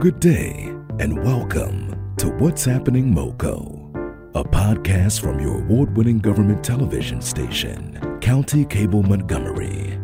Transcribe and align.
Good 0.00 0.20
day, 0.20 0.72
and 1.00 1.24
welcome 1.24 2.14
to 2.18 2.28
What's 2.38 2.64
Happening 2.64 3.12
MoCo, 3.12 4.30
a 4.36 4.44
podcast 4.44 5.20
from 5.20 5.40
your 5.40 5.58
award 5.58 5.96
winning 5.96 6.20
government 6.20 6.62
television 6.62 7.20
station, 7.20 7.98
County 8.20 8.64
Cable 8.64 9.02
Montgomery. 9.02 9.98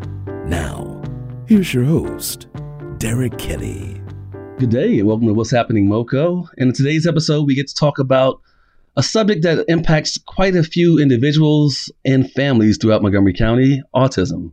Now, 0.47 1.01
here's 1.47 1.73
your 1.73 1.85
host, 1.85 2.49
Derek 2.99 3.39
Kenny. 3.39 4.03
Good 4.59 4.71
day, 4.71 4.99
and 4.99 5.07
welcome 5.07 5.29
to 5.29 5.33
What's 5.33 5.53
Happening 5.53 5.87
MoCo. 5.87 6.49
And 6.59 6.71
in 6.71 6.75
today's 6.75 7.07
episode, 7.07 7.47
we 7.47 7.55
get 7.55 7.69
to 7.69 7.75
talk 7.77 8.01
about 8.01 8.41
a 8.97 9.03
subject 9.05 9.45
that 9.45 9.65
impacts 9.69 10.19
quite 10.19 10.57
a 10.57 10.65
few 10.65 10.99
individuals 10.99 11.89
and 12.05 12.29
families 12.33 12.79
throughout 12.79 13.03
Montgomery 13.03 13.35
County 13.35 13.81
autism. 13.95 14.51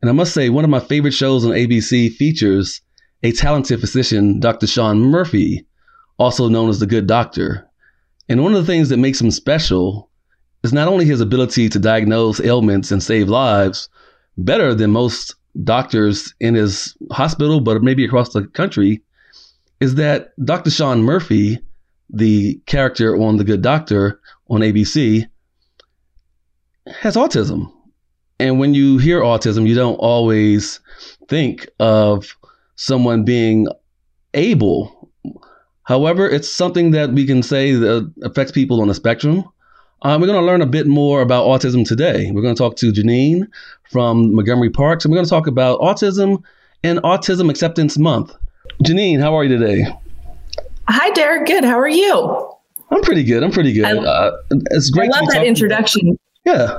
And 0.00 0.08
I 0.08 0.14
must 0.14 0.32
say, 0.32 0.48
one 0.48 0.64
of 0.64 0.70
my 0.70 0.80
favorite 0.80 1.12
shows 1.12 1.44
on 1.44 1.50
ABC 1.50 2.14
features 2.14 2.80
a 3.24 3.32
talented 3.32 3.80
physician, 3.80 4.38
Dr. 4.38 4.66
Shaun 4.66 5.00
Murphy, 5.00 5.66
also 6.18 6.48
known 6.48 6.68
as 6.68 6.78
the 6.78 6.86
Good 6.86 7.06
Doctor. 7.06 7.66
And 8.28 8.42
one 8.42 8.54
of 8.54 8.64
the 8.64 8.70
things 8.70 8.90
that 8.90 8.98
makes 8.98 9.20
him 9.20 9.30
special 9.30 10.10
is 10.62 10.74
not 10.74 10.88
only 10.88 11.06
his 11.06 11.22
ability 11.22 11.70
to 11.70 11.78
diagnose 11.78 12.38
ailments 12.40 12.92
and 12.92 13.02
save 13.02 13.28
lives 13.28 13.88
better 14.36 14.74
than 14.74 14.90
most 14.90 15.34
doctors 15.62 16.34
in 16.38 16.54
his 16.54 16.96
hospital, 17.10 17.60
but 17.60 17.82
maybe 17.82 18.04
across 18.04 18.32
the 18.32 18.46
country, 18.48 19.02
is 19.80 19.94
that 19.94 20.32
Dr. 20.44 20.70
Shaun 20.70 21.02
Murphy, 21.02 21.58
the 22.10 22.60
character 22.66 23.16
on 23.16 23.38
The 23.38 23.44
Good 23.44 23.62
Doctor 23.62 24.20
on 24.50 24.60
ABC, 24.60 25.26
has 26.86 27.16
autism. 27.16 27.72
And 28.38 28.58
when 28.58 28.74
you 28.74 28.98
hear 28.98 29.22
autism, 29.22 29.66
you 29.66 29.74
don't 29.74 29.96
always 29.96 30.80
think 31.28 31.68
of 31.78 32.36
someone 32.76 33.24
being 33.24 33.66
able. 34.34 35.10
However, 35.84 36.28
it's 36.28 36.50
something 36.50 36.92
that 36.92 37.12
we 37.12 37.26
can 37.26 37.42
say 37.42 37.72
that 37.72 38.12
affects 38.22 38.52
people 38.52 38.80
on 38.80 38.88
the 38.88 38.94
spectrum. 38.94 39.44
Um, 40.02 40.20
we're 40.20 40.26
going 40.26 40.40
to 40.40 40.44
learn 40.44 40.60
a 40.60 40.66
bit 40.66 40.86
more 40.86 41.22
about 41.22 41.46
autism 41.46 41.86
today. 41.86 42.30
We're 42.30 42.42
going 42.42 42.54
to 42.54 42.58
talk 42.58 42.76
to 42.76 42.92
Jennene 42.92 43.48
from 43.90 44.34
Montgomery 44.34 44.70
Parks, 44.70 45.04
and 45.04 45.12
we're 45.12 45.16
going 45.16 45.26
to 45.26 45.30
talk 45.30 45.46
about 45.46 45.80
autism 45.80 46.42
and 46.82 46.98
Autism 46.98 47.48
Acceptance 47.48 47.96
Month. 47.96 48.34
Jennene, 48.82 49.20
how 49.20 49.34
are 49.34 49.44
you 49.44 49.58
today? 49.58 49.86
Hi, 50.88 51.10
Derek. 51.10 51.46
Good. 51.46 51.64
How 51.64 51.78
are 51.78 51.88
you? 51.88 52.50
I'm 52.90 53.00
pretty 53.02 53.24
good. 53.24 53.42
I'm 53.42 53.50
pretty 53.50 53.72
good. 53.72 53.86
I, 53.86 53.96
uh, 53.96 54.36
it's 54.70 54.90
great. 54.90 55.10
I 55.10 55.20
love 55.20 55.30
that 55.30 55.46
introduction. 55.46 56.18
Yeah. 56.44 56.78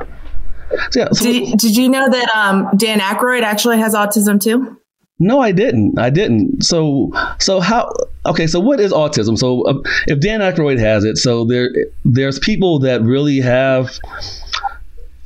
So, 0.91 0.99
yeah 0.99 1.07
so 1.11 1.25
did, 1.25 1.57
did 1.57 1.75
you 1.75 1.89
know 1.89 2.07
that 2.09 2.30
um, 2.35 2.69
Dan 2.77 2.99
Aykroyd 2.99 3.41
actually 3.41 3.80
has 3.80 3.95
autism 3.95 4.39
too? 4.39 4.80
No, 5.17 5.39
I 5.39 5.53
didn't. 5.53 5.97
I 5.97 6.09
didn't. 6.09 6.63
So, 6.63 7.11
so 7.39 7.61
how? 7.61 7.89
Okay, 8.25 8.47
so 8.47 8.59
what 8.59 8.81
is 8.81 8.91
autism? 8.91 9.38
So, 9.38 9.61
uh, 9.63 9.81
if 10.08 10.19
Dan 10.19 10.41
Aykroyd 10.41 10.77
has 10.80 11.05
it, 11.05 11.17
so 11.17 11.45
there, 11.45 11.69
there's 12.03 12.38
people 12.38 12.80
that 12.80 13.02
really 13.02 13.39
have 13.39 13.97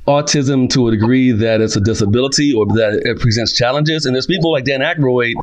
autism 0.07 0.69
to 0.71 0.87
a 0.87 0.91
degree 0.91 1.31
that 1.31 1.61
it's 1.61 1.75
a 1.75 1.81
disability 1.81 2.53
or 2.53 2.67
that 2.67 3.01
it 3.03 3.19
presents 3.19 3.51
challenges, 3.53 4.05
and 4.05 4.15
there's 4.15 4.27
people 4.27 4.51
like 4.51 4.65
Dan 4.65 4.81
Aykroyd 4.81 5.33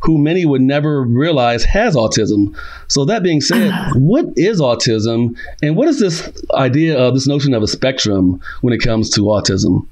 who 0.00 0.16
many 0.16 0.44
would 0.46 0.62
never 0.62 1.02
realize 1.02 1.64
has 1.64 1.96
autism. 1.96 2.56
So, 2.86 3.04
that 3.04 3.24
being 3.24 3.40
said, 3.40 3.72
what 3.96 4.26
is 4.36 4.60
autism, 4.60 5.36
and 5.60 5.74
what 5.74 5.88
is 5.88 5.98
this 5.98 6.30
idea 6.54 6.96
of 6.96 7.14
this 7.14 7.26
notion 7.26 7.52
of 7.52 7.64
a 7.64 7.68
spectrum 7.68 8.40
when 8.60 8.72
it 8.72 8.78
comes 8.78 9.10
to 9.10 9.22
autism? 9.22 9.88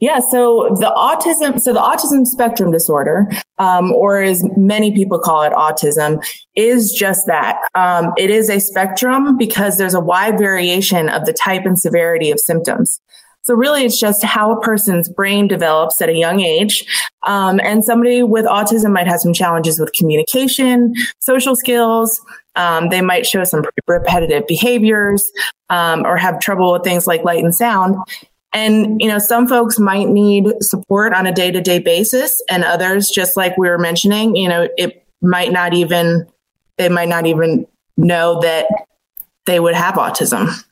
Yeah, 0.00 0.20
so 0.30 0.76
the 0.78 0.92
autism, 0.96 1.60
so 1.60 1.72
the 1.72 1.80
autism 1.80 2.24
spectrum 2.24 2.70
disorder, 2.70 3.26
um, 3.58 3.92
or 3.92 4.22
as 4.22 4.44
many 4.56 4.92
people 4.92 5.18
call 5.18 5.42
it, 5.42 5.52
autism, 5.52 6.24
is 6.54 6.92
just 6.92 7.26
that. 7.26 7.58
Um, 7.74 8.12
it 8.16 8.30
is 8.30 8.48
a 8.48 8.60
spectrum 8.60 9.36
because 9.36 9.76
there's 9.76 9.94
a 9.94 10.00
wide 10.00 10.38
variation 10.38 11.08
of 11.08 11.24
the 11.24 11.32
type 11.32 11.64
and 11.64 11.78
severity 11.78 12.30
of 12.30 12.38
symptoms. 12.38 13.00
So 13.42 13.54
really, 13.54 13.84
it's 13.84 13.98
just 13.98 14.22
how 14.22 14.52
a 14.52 14.60
person's 14.60 15.08
brain 15.08 15.48
develops 15.48 16.00
at 16.00 16.10
a 16.10 16.14
young 16.14 16.40
age. 16.40 16.84
Um, 17.22 17.58
and 17.60 17.82
somebody 17.82 18.22
with 18.22 18.44
autism 18.44 18.92
might 18.92 19.06
have 19.06 19.20
some 19.20 19.32
challenges 19.32 19.80
with 19.80 19.92
communication, 19.94 20.92
social 21.18 21.56
skills. 21.56 22.20
Um, 22.56 22.90
they 22.90 23.00
might 23.00 23.26
show 23.26 23.44
some 23.44 23.64
repetitive 23.86 24.46
behaviors 24.46 25.28
um, 25.70 26.04
or 26.04 26.18
have 26.18 26.40
trouble 26.40 26.72
with 26.72 26.84
things 26.84 27.06
like 27.06 27.24
light 27.24 27.42
and 27.42 27.54
sound. 27.54 27.96
And, 28.52 29.00
you 29.00 29.08
know, 29.08 29.18
some 29.18 29.46
folks 29.46 29.78
might 29.78 30.08
need 30.08 30.46
support 30.60 31.12
on 31.12 31.26
a 31.26 31.32
day 31.32 31.50
to 31.50 31.60
day 31.60 31.78
basis 31.78 32.42
and 32.50 32.64
others, 32.64 33.10
just 33.10 33.36
like 33.36 33.56
we 33.58 33.68
were 33.68 33.78
mentioning, 33.78 34.36
you 34.36 34.48
know, 34.48 34.68
it 34.78 35.06
might 35.20 35.52
not 35.52 35.74
even, 35.74 36.26
they 36.76 36.88
might 36.88 37.08
not 37.08 37.26
even 37.26 37.66
know 37.96 38.40
that 38.40 38.66
they 39.44 39.60
would 39.60 39.74
have 39.74 39.94
autism. 39.94 40.64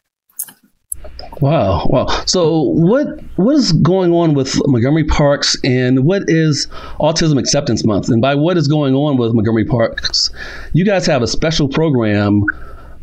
Wow, 1.40 1.86
wow. 1.90 2.06
So 2.26 2.62
what 2.62 3.06
what 3.36 3.56
is 3.56 3.72
going 3.72 4.12
on 4.12 4.34
with 4.34 4.56
Montgomery 4.66 5.04
Parks 5.04 5.56
and 5.64 6.04
what 6.04 6.22
is 6.28 6.66
Autism 6.98 7.38
Acceptance 7.38 7.84
Month? 7.84 8.08
And 8.08 8.22
by 8.22 8.34
what 8.34 8.56
is 8.56 8.68
going 8.68 8.94
on 8.94 9.18
with 9.18 9.34
Montgomery 9.34 9.66
Parks, 9.66 10.30
you 10.72 10.84
guys 10.84 11.04
have 11.06 11.22
a 11.22 11.26
special 11.26 11.68
program 11.68 12.42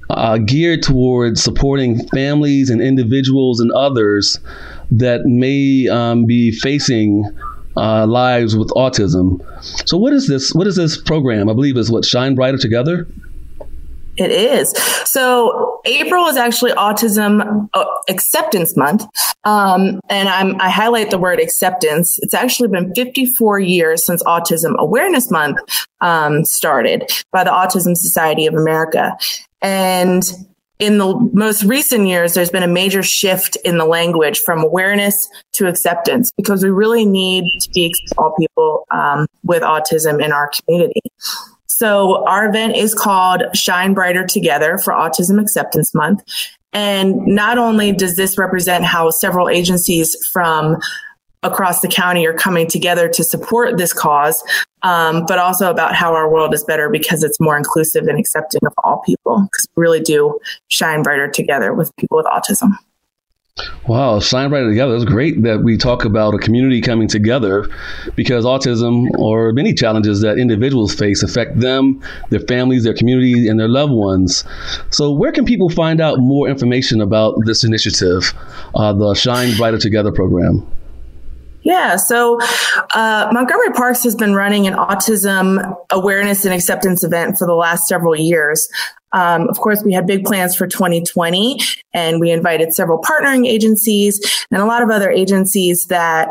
uh, 0.10 0.38
geared 0.38 0.84
towards 0.84 1.44
supporting 1.44 2.06
families 2.10 2.70
and 2.70 2.82
individuals 2.82 3.60
and 3.60 3.72
others 3.72 4.40
that 4.92 5.22
may 5.26 5.88
um, 5.88 6.26
be 6.26 6.52
facing 6.52 7.30
uh, 7.76 8.06
lives 8.06 8.56
with 8.56 8.70
autism. 8.70 9.40
So, 9.88 9.98
what 9.98 10.14
is 10.14 10.28
this? 10.28 10.54
What 10.54 10.68
is 10.68 10.76
this 10.76 11.02
program? 11.02 11.50
I 11.50 11.54
believe 11.54 11.78
is 11.78 11.90
what 11.92 12.06
Shine 12.06 12.36
Brighter 12.36 12.58
Together. 12.58 13.08
It 14.16 14.32
is. 14.32 14.72
So 15.06 15.82
April 15.86 16.28
is 16.28 16.38
actually 16.38 16.72
Autism 16.74 17.68
uh, 17.74 17.86
Acceptance 18.10 18.78
Month, 18.78 19.06
um, 19.44 20.00
and 20.08 20.30
I'm, 20.30 20.60
I 20.62 20.70
highlight 20.70 21.10
the 21.10 21.18
word 21.18 21.40
acceptance. 21.40 22.20
It's 22.22 22.34
actually 22.34 22.70
been 22.70 22.94
54 22.94 23.60
years 23.60 24.06
since 24.06 24.22
Autism 24.24 24.76
Awareness 24.78 25.32
Month 25.32 25.58
um, 26.02 26.46
started 26.46 27.10
by 27.32 27.44
the 27.44 27.50
Autism 27.50 27.98
Society 27.98 28.46
of 28.46 28.54
America, 28.54 29.18
and 29.64 30.24
in 30.80 30.98
the 30.98 31.30
most 31.34 31.64
recent 31.64 32.08
years, 32.08 32.34
there's 32.34 32.50
been 32.50 32.64
a 32.64 32.68
major 32.68 33.02
shift 33.02 33.56
in 33.64 33.78
the 33.78 33.86
language 33.86 34.40
from 34.40 34.64
awareness 34.64 35.30
to 35.54 35.68
acceptance 35.68 36.32
because 36.36 36.64
we 36.64 36.70
really 36.70 37.06
need 37.06 37.46
to 37.62 37.70
be 37.74 37.94
all 38.18 38.36
people 38.38 38.86
um, 38.92 39.26
with 39.44 39.64
autism 39.64 40.22
in 40.22 40.34
our 40.34 40.50
community. 40.50 41.02
So 41.68 42.26
our 42.28 42.48
event 42.48 42.76
is 42.76 42.94
called 42.94 43.44
Shine 43.56 43.94
Brighter 43.94 44.26
Together 44.26 44.78
for 44.78 44.94
Autism 44.94 45.42
Acceptance 45.42 45.94
Month. 45.96 46.24
And 46.74 47.26
not 47.26 47.58
only 47.58 47.92
does 47.92 48.16
this 48.16 48.38
represent 48.38 48.84
how 48.84 49.10
several 49.10 49.48
agencies 49.48 50.18
from 50.34 50.78
across 51.44 51.82
the 51.82 51.88
county 51.88 52.26
are 52.26 52.34
coming 52.34 52.68
together 52.68 53.08
to 53.10 53.24
support 53.24 53.78
this 53.78 53.94
cause, 53.94 54.44
um, 54.82 55.26
but 55.28 55.40
also 55.40 55.70
about 55.70 55.96
how 55.96 56.14
our 56.14 56.32
world 56.32 56.54
is 56.54 56.64
better 56.64 56.90
because 56.90 57.24
it's 57.24 57.40
more 57.40 57.58
inclusive 57.58 58.08
and 58.08 58.20
accepting 58.20 58.62
of 58.66 58.74
all 58.84 59.02
people. 59.06 59.42
Because 59.52 59.68
we 59.76 59.82
really 59.82 60.02
do 60.02 60.40
shine 60.68 61.04
brighter 61.04 61.30
together 61.30 61.74
with 61.74 61.96
people 61.98 62.18
with 62.18 62.26
autism. 62.26 62.72
Wow, 63.88 64.20
shine 64.20 64.50
brighter 64.50 64.70
together. 64.70 64.96
It's 64.96 65.06
great 65.06 65.44
that 65.44 65.62
we 65.64 65.78
talk 65.78 66.06
about 66.06 66.34
a 66.34 66.40
community 66.40 66.82
coming 66.82 67.08
together 67.08 67.70
because 68.16 68.46
autism 68.46 69.08
or 69.20 69.54
many 69.54 69.74
challenges 69.74 70.22
that 70.22 70.40
individuals 70.40 70.96
face 70.96 71.22
affect 71.22 71.60
them, 71.60 72.02
their 72.30 72.40
families, 72.40 72.84
their 72.84 72.96
community, 72.96 73.48
and 73.48 73.60
their 73.60 73.68
loved 73.68 73.94
ones. 73.94 74.44
So, 74.90 75.12
where 75.12 75.32
can 75.32 75.46
people 75.46 75.70
find 75.70 76.02
out 76.02 76.18
more 76.18 76.48
information 76.48 77.00
about 77.00 77.36
this 77.46 77.64
initiative, 77.64 78.34
uh, 78.74 78.94
the 78.94 79.14
Shine 79.14 79.56
Brighter 79.56 79.78
Together 79.78 80.12
program? 80.12 80.66
Yeah, 81.64 81.96
so 81.96 82.40
uh, 82.94 83.30
Montgomery 83.32 83.72
Parks 83.72 84.04
has 84.04 84.16
been 84.16 84.34
running 84.34 84.68
an 84.68 84.74
autism 84.74 85.76
awareness 85.90 86.46
and 86.46 86.54
acceptance 86.54 87.04
event 87.04 87.38
for 87.38 87.48
the 87.48 87.56
last 87.56 87.88
several 87.88 88.16
years. 88.16 88.68
Um, 89.14 89.48
of 89.48 89.58
course, 89.60 89.84
we 89.84 89.94
had 89.94 90.06
big 90.06 90.26
plans 90.26 90.56
for 90.56 90.68
2020, 90.68 91.60
and 91.94 92.20
we 92.20 92.32
invited 92.32 92.74
several 92.74 93.00
partnering 93.00 93.48
agencies 93.48 94.20
and 94.52 94.62
a 94.62 94.66
lot 94.66 94.82
of 94.82 94.90
other 94.90 95.10
agencies 95.10 95.86
that 95.86 96.30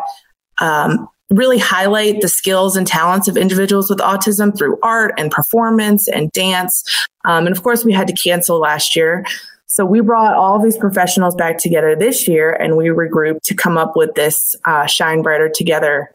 um, 0.61 1.09
really 1.31 1.59
highlight 1.59 2.21
the 2.21 2.29
skills 2.29 2.77
and 2.77 2.87
talents 2.87 3.29
of 3.29 3.37
individuals 3.37 3.89
with 3.89 4.01
autism 4.01 4.57
through 4.57 4.79
art 4.83 5.15
and 5.17 5.31
performance 5.31 6.09
and 6.09 6.31
dance. 6.33 6.85
Um, 7.25 7.47
and 7.47 7.57
of 7.57 7.63
course, 7.63 7.85
we 7.85 7.93
had 7.93 8.09
to 8.09 8.15
cancel 8.15 8.59
last 8.59 8.95
year. 8.95 9.25
So 9.73 9.87
we 9.87 10.01
brought 10.01 10.35
all 10.35 10.63
these 10.63 10.77
professionals 10.77 11.35
back 11.35 11.57
together 11.57 11.97
this 11.97 12.29
year 12.29 12.53
and 12.53 12.77
we 12.77 12.87
regrouped 12.87 13.43
to 13.45 13.55
come 13.55 13.79
up 13.79 13.97
with 13.97 14.15
this 14.15 14.55
uh, 14.67 14.87
Shine 14.87 15.23
Brighter 15.23 15.49
Together 15.49 16.15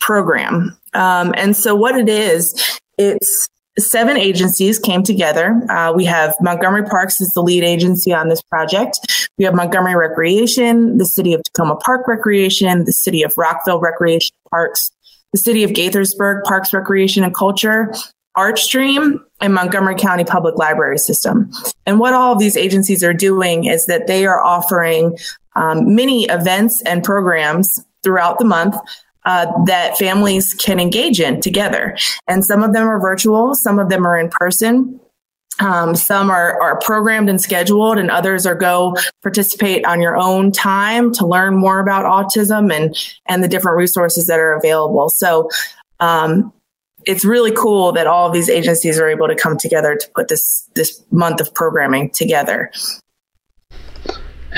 program. 0.00 0.76
Um, 0.94 1.34
and 1.36 1.54
so 1.54 1.74
what 1.74 1.96
it 1.96 2.08
is, 2.08 2.80
it's 2.96 3.48
seven 3.78 4.16
agencies 4.16 4.78
came 4.78 5.02
together. 5.02 5.60
Uh, 5.68 5.92
we 5.94 6.06
have 6.06 6.34
Montgomery 6.40 6.84
Parks 6.84 7.20
is 7.20 7.34
the 7.34 7.42
lead 7.42 7.64
agency 7.64 8.14
on 8.14 8.30
this 8.30 8.40
project. 8.40 9.28
We 9.36 9.44
have 9.44 9.54
Montgomery 9.54 9.94
Recreation, 9.94 10.96
the 10.96 11.04
City 11.04 11.34
of 11.34 11.42
Takoma 11.42 11.78
Park 11.80 12.08
Recreation, 12.08 12.84
the 12.84 12.92
City 12.92 13.22
of 13.22 13.34
Rockville 13.36 13.80
Recreation 13.80 14.34
Parks, 14.50 14.90
the 15.32 15.38
City 15.38 15.62
of 15.62 15.72
Gaithersburg 15.72 16.44
Parks, 16.44 16.72
Recreation, 16.72 17.22
and 17.24 17.34
Culture, 17.34 17.92
ArtStream, 18.36 19.18
and 19.40 19.54
Montgomery 19.54 19.96
County 19.96 20.24
Public 20.24 20.56
Library 20.56 20.98
System. 20.98 21.50
And 21.84 21.98
what 21.98 22.14
all 22.14 22.32
of 22.32 22.38
these 22.38 22.56
agencies 22.56 23.02
are 23.02 23.14
doing 23.14 23.64
is 23.64 23.86
that 23.86 24.06
they 24.06 24.26
are 24.26 24.42
offering 24.42 25.16
um, 25.54 25.94
many 25.94 26.24
events 26.24 26.82
and 26.82 27.02
programs 27.02 27.84
throughout 28.02 28.38
the 28.38 28.44
month 28.44 28.76
uh, 29.24 29.46
that 29.64 29.98
families 29.98 30.54
can 30.54 30.78
engage 30.78 31.20
in 31.20 31.40
together. 31.40 31.96
And 32.28 32.44
some 32.44 32.62
of 32.62 32.72
them 32.72 32.86
are 32.88 33.00
virtual, 33.00 33.54
some 33.54 33.78
of 33.78 33.88
them 33.88 34.06
are 34.06 34.18
in 34.18 34.30
person. 34.30 35.00
Um, 35.58 35.96
some 35.96 36.30
are, 36.30 36.60
are 36.60 36.78
programmed 36.80 37.30
and 37.30 37.40
scheduled, 37.40 37.96
and 37.96 38.10
others 38.10 38.44
are 38.44 38.54
go 38.54 38.94
participate 39.22 39.86
on 39.86 40.02
your 40.02 40.14
own 40.14 40.52
time 40.52 41.14
to 41.14 41.26
learn 41.26 41.56
more 41.56 41.80
about 41.80 42.04
autism 42.04 42.70
and 42.70 42.94
and 43.24 43.42
the 43.42 43.48
different 43.48 43.78
resources 43.78 44.26
that 44.26 44.38
are 44.38 44.52
available. 44.52 45.08
So 45.08 45.48
um, 45.98 46.52
it's 47.06 47.24
really 47.24 47.52
cool 47.52 47.92
that 47.92 48.06
all 48.06 48.26
of 48.26 48.32
these 48.32 48.48
agencies 48.48 48.98
are 48.98 49.08
able 49.08 49.28
to 49.28 49.34
come 49.34 49.56
together 49.56 49.96
to 49.96 50.10
put 50.14 50.28
this 50.28 50.68
this 50.74 51.02
month 51.10 51.40
of 51.40 51.54
programming 51.54 52.10
together. 52.10 52.70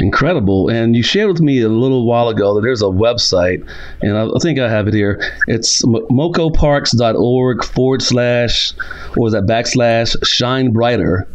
Incredible. 0.01 0.69
And 0.69 0.95
you 0.95 1.03
shared 1.03 1.29
with 1.29 1.41
me 1.41 1.61
a 1.61 1.69
little 1.69 2.07
while 2.07 2.29
ago 2.29 2.55
that 2.55 2.61
there's 2.61 2.83
a 2.83 2.87
website, 2.87 3.69
and 4.01 4.17
I, 4.17 4.29
think 4.41 4.59
I 4.59 4.69
have 4.69 4.87
it 4.87 4.95
here. 4.95 5.21
It's 5.49 5.83
mocoparks.org 5.83 7.65
forward 7.65 8.03
slash, 8.03 8.75
or 9.17 9.27
is 9.27 9.33
that 9.33 9.45
backslash, 9.45 10.15
shine 10.25 10.73
brighter. 10.73 11.27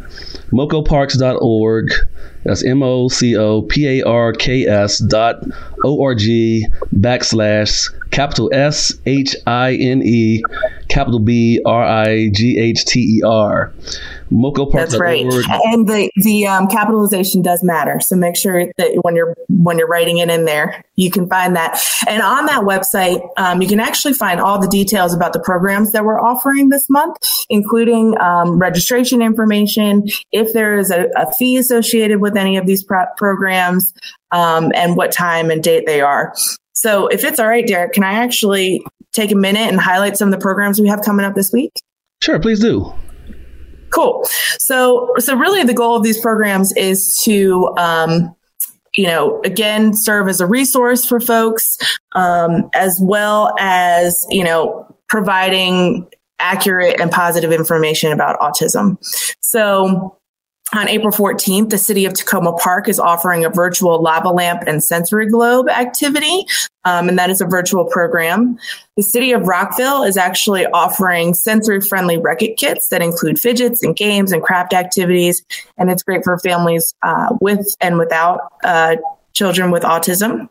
mocoparks.org. 0.52 1.92
That's 2.44 2.64
M 2.64 2.82
O 2.82 3.08
C 3.08 3.36
O 3.36 3.62
P 3.62 4.00
A 4.00 4.06
R 4.06 4.32
K 4.32 4.66
S 4.66 4.98
dot 4.98 5.42
O 5.84 6.02
R 6.02 6.14
G 6.14 6.66
backslash 6.94 7.90
capital 8.10 8.50
S 8.52 8.92
H 9.06 9.34
I 9.46 9.74
N 9.74 10.02
E 10.04 10.42
capital 10.88 11.20
B 11.20 11.60
R 11.64 11.84
I 11.84 12.28
G 12.30 12.58
H 12.58 12.84
T 12.84 13.18
E 13.18 13.22
R. 13.26 13.72
Moco 14.30 14.64
Park. 14.66 14.88
That's 14.88 15.00
right. 15.00 15.24
And 15.24 15.88
the 15.88 16.10
the 16.16 16.46
um, 16.46 16.66
capitalization 16.66 17.42
does 17.42 17.62
matter. 17.62 18.00
So 18.00 18.16
make 18.16 18.36
sure 18.36 18.66
that 18.76 18.98
when 19.02 19.14
you're 19.14 19.34
when 19.48 19.78
you're 19.78 19.86
writing 19.86 20.18
it 20.18 20.28
in 20.28 20.44
there, 20.44 20.84
you 20.96 21.10
can 21.10 21.28
find 21.28 21.54
that. 21.56 21.80
And 22.08 22.22
on 22.22 22.46
that 22.46 22.62
website, 22.62 23.26
um, 23.36 23.62
you 23.62 23.68
can 23.68 23.80
actually 23.80 24.14
find 24.14 24.40
all 24.40 24.58
the 24.60 24.68
details 24.68 25.14
about 25.14 25.32
the 25.32 25.40
programs 25.40 25.92
that 25.92 26.04
we're 26.04 26.20
offering 26.20 26.68
this 26.68 26.88
month, 26.90 27.16
including 27.48 28.18
um, 28.20 28.58
registration 28.58 29.22
information, 29.22 30.03
if 30.32 30.52
there 30.52 30.76
is 30.76 30.90
a, 30.90 31.08
a, 31.16 31.30
fee 31.38 31.56
associated 31.56 32.20
with 32.20 32.36
any 32.36 32.56
of 32.56 32.66
these 32.66 32.82
pro- 32.82 33.06
programs, 33.16 33.92
um, 34.30 34.72
and 34.74 34.96
what 34.96 35.12
time 35.12 35.50
and 35.50 35.62
date 35.62 35.86
they 35.86 36.00
are. 36.00 36.34
So 36.72 37.06
if 37.08 37.24
it's 37.24 37.38
all 37.38 37.48
right, 37.48 37.66
Derek, 37.66 37.92
can 37.92 38.04
I 38.04 38.12
actually 38.12 38.82
take 39.12 39.30
a 39.30 39.36
minute 39.36 39.68
and 39.68 39.80
highlight 39.80 40.16
some 40.16 40.28
of 40.28 40.32
the 40.32 40.42
programs 40.42 40.80
we 40.80 40.88
have 40.88 41.02
coming 41.02 41.24
up 41.24 41.34
this 41.34 41.52
week? 41.52 41.72
Sure, 42.22 42.38
please 42.38 42.60
do. 42.60 42.92
Cool. 43.90 44.24
So, 44.58 45.12
so 45.18 45.36
really, 45.36 45.62
the 45.62 45.74
goal 45.74 45.96
of 45.96 46.02
these 46.02 46.20
programs 46.20 46.72
is 46.76 47.20
to, 47.24 47.72
um, 47.78 48.34
you 48.96 49.06
know, 49.06 49.40
again, 49.44 49.94
serve 49.94 50.28
as 50.28 50.40
a 50.40 50.46
resource 50.46 51.06
for 51.06 51.20
folks, 51.20 51.76
um, 52.16 52.68
as 52.74 52.98
well 53.00 53.54
as 53.58 54.26
you 54.30 54.42
know, 54.42 54.84
providing 55.08 56.08
accurate 56.38 57.00
and 57.00 57.10
positive 57.10 57.52
information 57.52 58.12
about 58.12 58.38
autism. 58.40 58.98
So, 59.40 60.18
on 60.72 60.88
April 60.88 61.12
14th, 61.12 61.70
the 61.70 61.78
city 61.78 62.04
of 62.04 62.14
Takoma 62.14 62.58
Park 62.58 62.88
is 62.88 62.98
offering 62.98 63.44
a 63.44 63.50
virtual 63.50 64.02
lava 64.02 64.30
lamp 64.30 64.62
and 64.66 64.82
sensory 64.82 65.28
globe 65.28 65.68
activity, 65.68 66.46
um, 66.84 67.08
and 67.08 67.18
that 67.18 67.30
is 67.30 67.40
a 67.40 67.44
virtual 67.44 67.84
program. 67.84 68.58
The 68.96 69.02
city 69.02 69.32
of 69.32 69.46
Rockville 69.46 70.02
is 70.02 70.16
actually 70.16 70.66
offering 70.66 71.34
sensory 71.34 71.80
friendly 71.80 72.16
Reckitt 72.16 72.56
kits 72.56 72.88
that 72.88 73.02
include 73.02 73.38
fidgets 73.38 73.82
and 73.82 73.94
games 73.94 74.32
and 74.32 74.42
craft 74.42 74.72
activities, 74.72 75.44
and 75.76 75.90
it's 75.90 76.02
great 76.02 76.24
for 76.24 76.38
families 76.38 76.94
uh, 77.02 77.36
with 77.40 77.76
and 77.80 77.98
without 77.98 78.40
uh, 78.64 78.96
children 79.34 79.70
with 79.70 79.82
autism. 79.82 80.48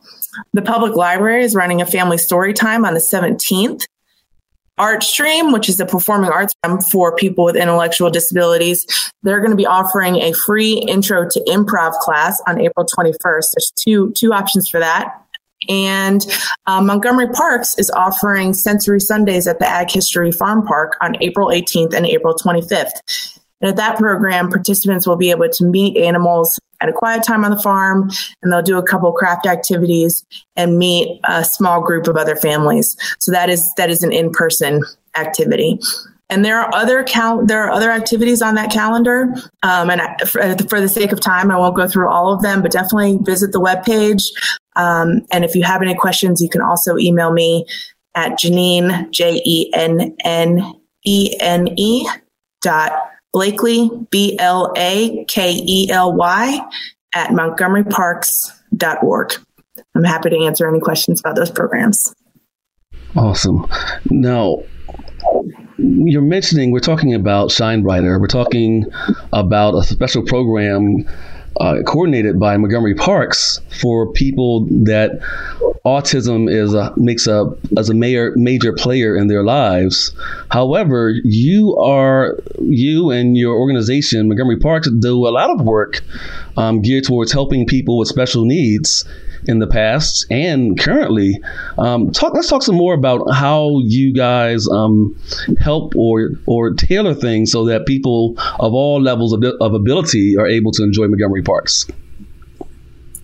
The 0.53 0.61
public 0.61 0.95
library 0.95 1.43
is 1.43 1.55
running 1.55 1.81
a 1.81 1.85
family 1.85 2.17
story 2.17 2.53
time 2.53 2.85
on 2.85 2.93
the 2.93 2.99
17th. 2.99 3.85
ArtStream, 4.79 5.53
which 5.53 5.69
is 5.69 5.79
a 5.79 5.85
performing 5.85 6.31
arts 6.31 6.53
for 6.91 7.15
people 7.15 7.45
with 7.45 7.55
intellectual 7.55 8.09
disabilities. 8.09 8.85
They're 9.21 9.39
going 9.39 9.51
to 9.51 9.57
be 9.57 9.65
offering 9.65 10.15
a 10.17 10.33
free 10.33 10.83
intro 10.87 11.27
to 11.29 11.39
improv 11.47 11.93
class 11.99 12.41
on 12.47 12.59
April 12.59 12.85
21st. 12.85 13.17
There's 13.53 13.71
two, 13.75 14.11
two 14.17 14.33
options 14.33 14.67
for 14.69 14.79
that. 14.79 15.19
And 15.69 16.25
uh, 16.65 16.81
Montgomery 16.81 17.29
Parks 17.29 17.77
is 17.77 17.89
offering 17.91 18.53
Sensory 18.53 18.99
Sundays 18.99 19.47
at 19.47 19.59
the 19.59 19.67
Ag 19.67 19.91
History 19.91 20.31
Farm 20.31 20.65
Park 20.65 20.97
on 21.01 21.15
April 21.21 21.47
18th 21.47 21.93
and 21.93 22.05
April 22.05 22.33
25th. 22.33 23.39
And 23.61 23.69
at 23.69 23.75
that 23.77 23.97
program, 23.97 24.49
participants 24.49 25.07
will 25.07 25.15
be 25.15 25.31
able 25.31 25.47
to 25.47 25.65
meet 25.65 25.95
animals 25.95 26.59
at 26.83 26.89
a 26.89 26.93
quiet 26.93 27.23
time 27.23 27.43
on 27.45 27.51
the 27.51 27.59
farm, 27.59 28.11
and 28.41 28.51
they'll 28.51 28.61
do 28.61 28.77
a 28.77 28.83
couple 28.83 29.11
craft 29.13 29.47
activities 29.47 30.23
and 30.55 30.77
meet 30.77 31.19
a 31.23 31.43
small 31.43 31.81
group 31.81 32.07
of 32.07 32.17
other 32.17 32.35
families. 32.35 32.95
So 33.19 33.31
that 33.31 33.49
is 33.49 33.71
that 33.77 33.89
is 33.89 34.03
an 34.03 34.11
in-person 34.11 34.83
activity. 35.17 35.79
And 36.29 36.43
there 36.43 36.59
are 36.59 36.73
other 36.73 37.03
cal- 37.03 37.45
there 37.45 37.63
are 37.63 37.71
other 37.71 37.91
activities 37.91 38.41
on 38.41 38.55
that 38.55 38.71
calendar. 38.71 39.33
Um, 39.61 39.89
and 39.89 40.01
I, 40.01 40.17
for, 40.25 40.41
for, 40.67 40.81
the 40.81 40.89
sake 40.89 41.11
of 41.11 41.19
time, 41.19 41.51
I 41.51 41.57
won't 41.57 41.75
go 41.75 41.87
through 41.87 42.09
all 42.09 42.33
of 42.33 42.41
them, 42.41 42.61
but 42.61 42.71
definitely 42.71 43.19
visit 43.21 43.51
the 43.51 43.61
webpage. 43.61 44.23
Um, 44.75 45.25
and 45.31 45.45
if 45.45 45.55
you 45.55 45.63
have 45.63 45.81
any 45.81 45.95
questions, 45.95 46.41
you 46.41 46.49
can 46.49 46.61
also 46.61 46.97
email 46.97 47.31
me 47.31 47.65
at 48.15 48.39
Jennene 48.39 49.11
J 49.11 49.41
E 49.45 49.71
N 49.73 50.15
N 50.23 50.73
E 51.05 51.35
N 51.39 51.67
E 51.77 52.07
dot 52.61 52.93
Blakely, 53.33 53.89
B 54.11 54.37
L 54.39 54.71
A 54.77 55.25
K 55.25 55.51
E 55.51 55.89
L 55.91 56.13
Y, 56.13 56.59
at 57.15 57.31
montgomeryparks.org. 57.31 59.33
I'm 59.95 60.03
happy 60.03 60.29
to 60.29 60.45
answer 60.45 60.67
any 60.67 60.79
questions 60.79 61.19
about 61.19 61.35
those 61.35 61.51
programs. 61.51 62.13
Awesome. 63.15 63.67
Now, 64.09 64.63
you're 65.77 66.21
mentioning, 66.21 66.71
we're 66.71 66.79
talking 66.79 67.13
about 67.13 67.51
Shine 67.51 67.83
Brighter. 67.83 68.19
We're 68.19 68.27
talking 68.27 68.85
about 69.31 69.75
a 69.75 69.83
special 69.83 70.23
program 70.23 71.07
uh, 71.59 71.81
coordinated 71.85 72.39
by 72.39 72.57
Montgomery 72.57 72.95
Parks 72.95 73.59
for 73.79 74.11
people 74.11 74.65
that 74.69 75.19
autism 75.85 76.49
is 76.49 76.73
a, 76.73 76.93
makes 76.95 77.27
a 77.27 77.45
as 77.77 77.89
a 77.89 77.93
major 77.93 78.33
major 78.35 78.73
player 78.73 79.15
in 79.15 79.27
their 79.27 79.43
lives. 79.43 80.15
However, 80.49 81.13
you 81.23 81.75
are 81.77 82.37
you 82.61 83.11
and 83.11 83.37
your 83.37 83.55
organization 83.55 84.27
Montgomery 84.27 84.59
Parks 84.59 84.89
do 84.99 85.27
a 85.27 85.29
lot 85.29 85.49
of 85.49 85.61
work 85.61 86.01
um, 86.57 86.81
geared 86.81 87.03
towards 87.03 87.31
helping 87.31 87.65
people 87.65 87.97
with 87.97 88.07
special 88.07 88.45
needs 88.45 89.05
in 89.47 89.59
the 89.59 89.67
past 89.67 90.25
and 90.29 90.79
currently. 90.79 91.39
Um, 91.77 92.11
talk. 92.11 92.33
Let's 92.33 92.47
talk 92.47 92.63
some 92.63 92.75
more 92.75 92.93
about 92.93 93.31
how 93.33 93.79
you 93.83 94.13
guys 94.13 94.67
um, 94.69 95.15
help 95.59 95.95
or 95.95 96.31
or 96.45 96.73
tailor 96.73 97.13
things 97.13 97.51
so 97.51 97.65
that 97.65 97.85
people 97.85 98.35
of 98.59 98.73
all 98.73 99.01
levels 99.01 99.33
of, 99.33 99.43
of 99.61 99.73
ability 99.73 100.37
are 100.37 100.47
able 100.47 100.71
to 100.73 100.83
enjoy 100.83 101.07
Montgomery 101.07 101.43
Parks. 101.43 101.85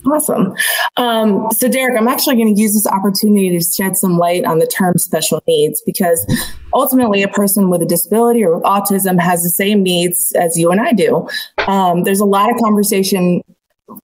Awesome. 0.06 0.56
Um, 0.98 1.48
so, 1.52 1.68
Derek, 1.68 2.00
I'm 2.00 2.08
actually 2.08 2.36
going 2.36 2.54
to 2.56 2.60
use 2.60 2.74
this 2.74 2.88
opportunity 2.88 3.50
to 3.58 3.64
shed 3.64 3.98
some 3.98 4.18
light 4.18 4.46
on 4.46 4.60
the 4.60 4.68
term 4.68 4.98
special 4.98 5.44
needs 5.48 5.82
because 5.86 6.26
ultimately, 6.74 7.22
a 7.22 7.28
person 7.28 7.70
with 7.70 7.82
a 7.82 7.86
disability 7.86 8.44
or 8.44 8.56
with 8.56 8.64
autism 8.64 9.20
has 9.20 9.44
the 9.44 9.50
same 9.50 9.84
needs 9.84 10.34
as 10.40 10.58
you 10.58 10.72
and 10.72 10.80
I 10.80 10.94
do. 10.94 11.28
Um, 11.68 12.04
there's 12.04 12.22
a 12.22 12.26
lot 12.26 12.50
of 12.50 12.58
conversation 12.62 13.44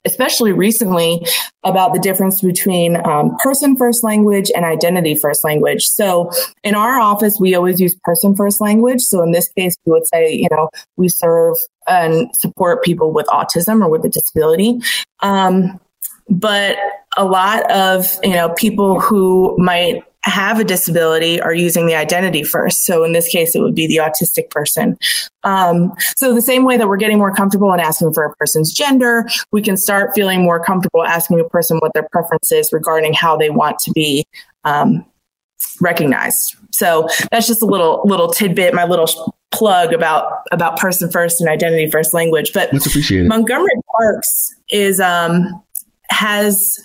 especially 0.05 0.51
recently 0.51 1.25
about 1.63 1.93
the 1.93 1.99
difference 1.99 2.41
between 2.41 2.97
um, 3.05 3.35
person 3.39 3.75
first 3.75 4.03
language 4.03 4.51
and 4.55 4.65
identity 4.65 5.15
first 5.15 5.43
language. 5.43 5.85
So 5.85 6.31
in 6.63 6.75
our 6.75 6.99
office, 6.99 7.37
we 7.39 7.55
always 7.55 7.79
use 7.79 7.95
person 8.03 8.35
first 8.35 8.61
language. 8.61 9.01
So 9.01 9.21
in 9.21 9.31
this 9.31 9.49
case, 9.49 9.75
we 9.85 9.91
would 9.91 10.07
say, 10.07 10.31
you 10.31 10.47
know, 10.51 10.69
we 10.97 11.09
serve 11.09 11.57
and 11.87 12.35
support 12.35 12.83
people 12.83 13.11
with 13.11 13.27
autism 13.27 13.83
or 13.83 13.89
with 13.89 14.05
a 14.05 14.09
disability. 14.09 14.79
Um, 15.21 15.79
but 16.29 16.77
a 17.17 17.25
lot 17.25 17.69
of, 17.71 18.17
you 18.23 18.33
know, 18.33 18.49
people 18.49 18.99
who 18.99 19.55
might 19.57 20.03
have 20.25 20.59
a 20.59 20.63
disability 20.63 21.39
are 21.39 21.53
using 21.53 21.85
the 21.85 21.95
identity 21.95 22.43
first. 22.43 22.85
So 22.85 23.03
in 23.03 23.13
this 23.13 23.27
case, 23.29 23.55
it 23.55 23.61
would 23.61 23.75
be 23.75 23.87
the 23.87 23.97
autistic 23.97 24.49
person. 24.49 24.97
Um, 25.43 25.93
so 26.17 26.33
the 26.33 26.41
same 26.41 26.65
way 26.65 26.77
that 26.77 26.87
we're 26.87 26.97
getting 26.97 27.19
more 27.19 27.33
comfortable 27.33 27.71
in 27.73 27.79
asking 27.79 28.13
for 28.13 28.25
a 28.25 28.35
person's 28.35 28.73
gender, 28.73 29.27
we 29.51 29.61
can 29.61 29.77
start 29.77 30.11
feeling 30.15 30.41
more 30.41 30.63
comfortable 30.63 31.03
asking 31.03 31.39
a 31.39 31.43
person 31.43 31.77
what 31.77 31.93
their 31.93 32.07
preference 32.11 32.51
is 32.51 32.73
regarding 32.73 33.13
how 33.13 33.37
they 33.37 33.51
want 33.51 33.77
to 33.79 33.91
be 33.91 34.25
um, 34.63 35.05
recognized. 35.79 36.55
So 36.71 37.07
that's 37.31 37.47
just 37.47 37.61
a 37.61 37.65
little 37.65 38.01
little 38.05 38.29
tidbit, 38.29 38.73
my 38.73 38.85
little 38.85 39.07
plug 39.51 39.93
about 39.93 40.41
about 40.51 40.77
person 40.77 41.09
first 41.11 41.39
and 41.39 41.49
identity 41.49 41.89
first 41.89 42.13
language. 42.13 42.51
But 42.53 42.73
Montgomery 43.27 43.69
Parks 43.95 44.55
is 44.69 44.99
um, 44.99 45.63
has 46.09 46.77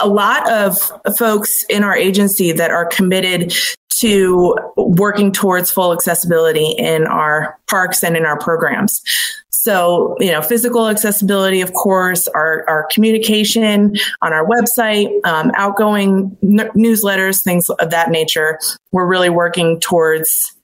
a 0.00 0.08
lot 0.08 0.50
of 0.50 0.78
folks 1.16 1.64
in 1.68 1.84
our 1.84 1.96
agency 1.96 2.52
that 2.52 2.70
are 2.70 2.86
committed 2.86 3.52
to 3.90 4.54
working 4.76 5.32
towards 5.32 5.70
full 5.70 5.92
accessibility 5.92 6.72
in 6.72 7.06
our 7.06 7.58
parks 7.66 8.04
and 8.04 8.16
in 8.16 8.26
our 8.26 8.38
programs. 8.38 9.02
So, 9.50 10.14
you 10.20 10.30
know, 10.30 10.42
physical 10.42 10.88
accessibility, 10.88 11.60
of 11.60 11.72
course, 11.72 12.28
our, 12.28 12.64
our 12.68 12.86
communication 12.92 13.96
on 14.22 14.32
our 14.32 14.46
website, 14.46 15.08
um, 15.24 15.50
outgoing 15.56 16.36
n- 16.42 16.70
newsletters, 16.76 17.42
things 17.42 17.68
of 17.68 17.90
that 17.90 18.10
nature. 18.10 18.60
We're 18.92 19.06
really 19.06 19.30
working 19.30 19.80
towards 19.80 20.54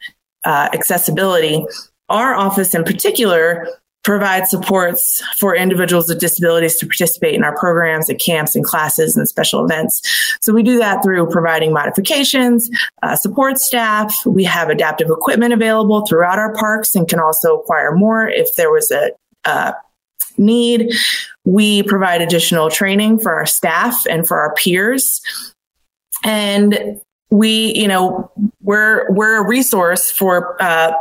uh, 0.44 0.68
accessibility. 0.72 1.64
Our 2.08 2.34
office 2.34 2.74
in 2.74 2.84
particular 2.84 3.66
provide 4.04 4.48
supports 4.48 5.22
for 5.38 5.54
individuals 5.54 6.08
with 6.08 6.18
disabilities 6.18 6.76
to 6.76 6.86
participate 6.86 7.34
in 7.34 7.44
our 7.44 7.56
programs 7.56 8.10
at 8.10 8.18
camps 8.18 8.56
and 8.56 8.64
classes 8.64 9.16
and 9.16 9.28
special 9.28 9.64
events. 9.64 10.02
So 10.40 10.52
we 10.52 10.62
do 10.62 10.78
that 10.78 11.02
through 11.02 11.28
providing 11.30 11.72
modifications, 11.72 12.68
uh, 13.02 13.16
support 13.16 13.58
staff. 13.58 14.14
We 14.26 14.44
have 14.44 14.70
adaptive 14.70 15.08
equipment 15.08 15.52
available 15.52 16.04
throughout 16.06 16.38
our 16.38 16.54
parks 16.54 16.94
and 16.94 17.08
can 17.08 17.20
also 17.20 17.58
acquire 17.58 17.94
more 17.94 18.28
if 18.28 18.56
there 18.56 18.72
was 18.72 18.90
a 18.90 19.12
uh, 19.44 19.72
need. 20.36 20.92
We 21.44 21.82
provide 21.84 22.22
additional 22.22 22.70
training 22.70 23.20
for 23.20 23.32
our 23.34 23.46
staff 23.46 24.04
and 24.08 24.26
for 24.26 24.38
our 24.40 24.54
peers. 24.54 25.20
And 26.24 27.00
we, 27.30 27.74
you 27.74 27.88
know, 27.88 28.30
we're 28.60 29.10
we're 29.12 29.42
a 29.42 29.46
resource 29.46 30.10
for 30.10 30.60
uh, 30.62 30.92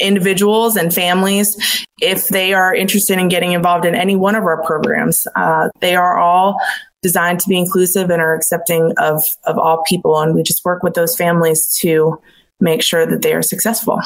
individuals 0.00 0.76
and 0.76 0.92
families 0.92 1.86
if 2.00 2.28
they 2.28 2.52
are 2.52 2.74
interested 2.74 3.18
in 3.18 3.28
getting 3.28 3.52
involved 3.52 3.84
in 3.84 3.94
any 3.94 4.16
one 4.16 4.34
of 4.34 4.44
our 4.44 4.62
programs. 4.64 5.26
Uh, 5.36 5.68
they 5.80 5.94
are 5.94 6.18
all 6.18 6.60
designed 7.02 7.40
to 7.40 7.48
be 7.48 7.58
inclusive 7.58 8.10
and 8.10 8.20
are 8.20 8.34
accepting 8.34 8.92
of 8.98 9.22
of 9.44 9.58
all 9.58 9.82
people, 9.88 10.20
and 10.20 10.34
we 10.34 10.42
just 10.42 10.64
work 10.64 10.82
with 10.82 10.94
those 10.94 11.16
families 11.16 11.72
to 11.80 12.20
make 12.60 12.82
sure 12.82 13.06
that 13.06 13.22
they 13.22 13.32
are 13.32 13.42
successful. 13.42 14.00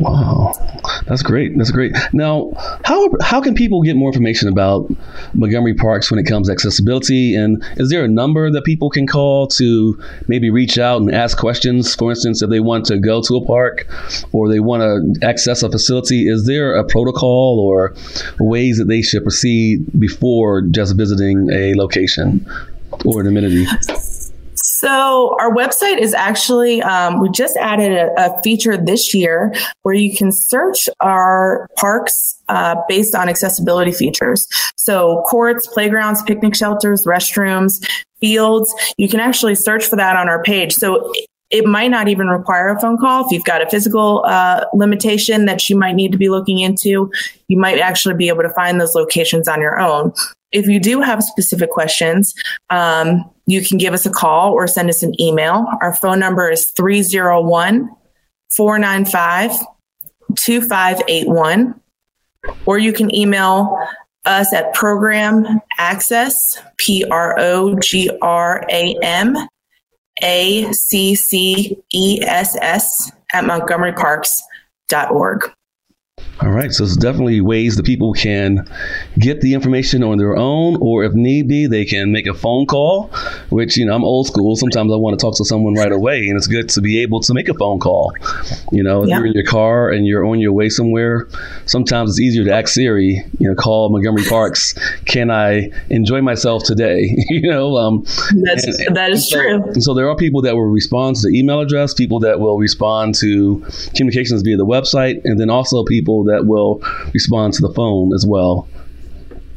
Wow, 0.00 0.52
that's 1.06 1.22
great. 1.22 1.56
That's 1.58 1.72
great. 1.72 1.92
Now, 2.12 2.52
how 2.84 3.08
how 3.20 3.40
can 3.40 3.54
people 3.54 3.82
get 3.82 3.96
more 3.96 4.10
information 4.10 4.48
about 4.48 4.88
Montgomery 5.34 5.74
Parks 5.74 6.10
when 6.10 6.20
it 6.20 6.24
comes 6.24 6.46
to 6.46 6.52
accessibility? 6.52 7.34
And 7.34 7.64
is 7.78 7.90
there 7.90 8.04
a 8.04 8.08
number 8.08 8.50
that 8.50 8.64
people 8.64 8.90
can 8.90 9.08
call 9.08 9.48
to 9.48 10.00
maybe 10.28 10.50
reach 10.50 10.78
out 10.78 11.00
and 11.00 11.12
ask 11.12 11.36
questions? 11.36 11.96
For 11.96 12.10
instance, 12.10 12.42
if 12.42 12.50
they 12.50 12.60
want 12.60 12.84
to 12.86 12.98
go 12.98 13.20
to 13.22 13.36
a 13.36 13.44
park 13.44 13.88
or 14.30 14.48
they 14.48 14.60
want 14.60 14.82
to 14.82 15.26
access 15.26 15.64
a 15.64 15.70
facility, 15.70 16.28
is 16.28 16.46
there 16.46 16.76
a 16.76 16.84
protocol 16.84 17.58
or 17.58 17.94
ways 18.38 18.78
that 18.78 18.86
they 18.86 19.02
should 19.02 19.24
proceed 19.24 19.84
before 19.98 20.62
just 20.62 20.96
visiting 20.96 21.50
a 21.50 21.74
location 21.74 22.46
or 23.04 23.20
an 23.20 23.26
amenity? 23.26 23.66
So 24.78 25.36
our 25.40 25.52
website 25.52 25.98
is 25.98 26.14
actually, 26.14 26.80
um, 26.82 27.20
we 27.20 27.30
just 27.30 27.56
added 27.56 27.90
a, 27.90 28.12
a, 28.16 28.42
feature 28.42 28.76
this 28.76 29.12
year 29.12 29.52
where 29.82 29.96
you 29.96 30.16
can 30.16 30.30
search 30.30 30.88
our 31.00 31.66
parks 31.76 32.40
uh, 32.48 32.76
based 32.88 33.12
on 33.12 33.28
accessibility 33.28 33.90
features. 33.90 34.46
So 34.76 35.24
courts, 35.26 35.66
playgrounds, 35.66 36.22
picnic 36.22 36.54
shelters, 36.54 37.04
restrooms, 37.04 37.84
fields. 38.20 38.72
You 38.98 39.08
can 39.08 39.18
actually 39.18 39.56
search 39.56 39.84
for 39.84 39.96
that 39.96 40.14
on 40.14 40.28
our 40.28 40.44
page. 40.44 40.74
So 40.74 41.12
it 41.50 41.64
might 41.66 41.88
not 41.88 42.06
even 42.06 42.28
require 42.28 42.68
a 42.68 42.80
phone 42.80 42.98
call. 42.98 43.26
If 43.26 43.32
you've 43.32 43.42
got 43.42 43.60
a 43.60 43.68
physical 43.68 44.24
uh, 44.28 44.64
limitation 44.74 45.46
that 45.46 45.68
you 45.68 45.76
might 45.76 45.96
need 45.96 46.12
to 46.12 46.18
be 46.18 46.28
looking 46.28 46.60
into, 46.60 47.10
you 47.48 47.58
might 47.58 47.80
actually 47.80 48.14
be 48.14 48.28
able 48.28 48.44
to 48.44 48.50
find 48.50 48.80
those 48.80 48.94
locations 48.94 49.48
on 49.48 49.60
your 49.60 49.80
own. 49.80 50.12
If 50.52 50.66
you 50.66 50.80
do 50.80 51.00
have 51.00 51.22
specific 51.22 51.70
questions, 51.70 52.34
um, 52.70 53.28
you 53.46 53.64
can 53.64 53.78
give 53.78 53.94
us 53.94 54.06
a 54.06 54.10
call 54.10 54.52
or 54.52 54.66
send 54.66 54.88
us 54.88 55.02
an 55.02 55.18
email. 55.20 55.66
Our 55.80 55.94
phone 55.94 56.18
number 56.18 56.50
is 56.50 56.70
301 56.76 57.88
495 58.50 59.50
2581. 60.36 61.80
Or 62.66 62.78
you 62.78 62.92
can 62.92 63.14
email 63.14 63.78
us 64.24 64.52
at 64.52 64.74
program 64.74 65.60
access, 65.78 66.58
P 66.76 67.04
R 67.10 67.38
O 67.38 67.74
G 67.76 68.10
R 68.22 68.64
A 68.70 68.96
M 69.02 69.36
A 70.22 70.72
C 70.72 71.14
C 71.14 71.78
E 71.92 72.20
S 72.22 72.56
S, 72.60 73.12
at 73.32 73.44
montgomeryparks.org. 73.44 75.52
All 76.40 76.50
right, 76.50 76.72
so 76.72 76.84
it's 76.84 76.96
definitely 76.96 77.40
ways 77.40 77.74
that 77.76 77.84
people 77.84 78.12
can 78.12 78.68
get 79.18 79.40
the 79.40 79.54
information 79.54 80.04
on 80.04 80.18
their 80.18 80.36
own, 80.36 80.76
or 80.80 81.02
if 81.02 81.12
need 81.12 81.48
be, 81.48 81.66
they 81.66 81.84
can 81.84 82.12
make 82.12 82.28
a 82.28 82.34
phone 82.34 82.64
call. 82.64 83.10
Which 83.50 83.76
you 83.76 83.84
know, 83.84 83.92
I'm 83.92 84.04
old 84.04 84.28
school. 84.28 84.54
Sometimes 84.54 84.92
I 84.92 84.96
want 84.96 85.18
to 85.18 85.24
talk 85.24 85.36
to 85.38 85.44
someone 85.44 85.74
right 85.74 85.90
away, 85.90 86.28
and 86.28 86.36
it's 86.36 86.46
good 86.46 86.68
to 86.70 86.80
be 86.80 87.02
able 87.02 87.18
to 87.20 87.34
make 87.34 87.48
a 87.48 87.54
phone 87.54 87.80
call. 87.80 88.12
You 88.70 88.84
know, 88.84 89.02
if 89.02 89.08
you're 89.08 89.26
in 89.26 89.32
your 89.32 89.44
car 89.44 89.90
and 89.90 90.06
you're 90.06 90.24
on 90.24 90.38
your 90.38 90.52
way 90.52 90.68
somewhere, 90.68 91.26
sometimes 91.66 92.10
it's 92.10 92.20
easier 92.20 92.44
to 92.44 92.54
ask 92.54 92.68
Siri. 92.68 93.20
You 93.40 93.48
know, 93.48 93.56
call 93.56 93.88
Montgomery 93.88 94.24
Parks. 94.28 94.74
Can 95.06 95.32
I 95.32 95.70
enjoy 95.90 96.22
myself 96.22 96.62
today? 96.62 97.16
you 97.30 97.50
know, 97.50 97.76
um, 97.76 98.04
that's 98.44 98.64
and, 98.64 98.96
that 98.96 99.10
is 99.10 99.28
so, 99.28 99.40
true. 99.40 99.80
so 99.80 99.92
there 99.92 100.08
are 100.08 100.14
people 100.14 100.42
that 100.42 100.54
will 100.54 100.70
respond 100.70 101.16
to 101.16 101.22
the 101.22 101.36
email 101.36 101.58
address, 101.58 101.94
people 101.94 102.20
that 102.20 102.38
will 102.38 102.58
respond 102.58 103.16
to 103.16 103.66
communications 103.96 104.42
via 104.42 104.56
the 104.56 104.66
website, 104.66 105.20
and 105.24 105.40
then 105.40 105.50
also 105.50 105.82
people 105.82 106.27
that 106.28 106.46
will 106.46 106.82
respond 107.12 107.54
to 107.54 107.62
the 107.62 107.72
phone 107.74 108.12
as 108.14 108.24
well. 108.26 108.68